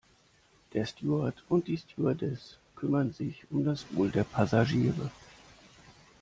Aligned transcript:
Der 0.73 0.83
Steward 0.87 1.43
und 1.47 1.67
die 1.67 1.77
Stewardess 1.77 2.57
kümmern 2.75 3.11
sich 3.11 3.45
um 3.51 3.63
das 3.63 3.85
Wohl 3.91 4.09
der 4.09 4.23
Passagiere. 4.23 5.11